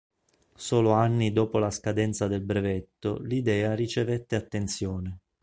[0.55, 5.19] Solo anni dopo la scadenza del brevetto l'idea ricevette attenzione.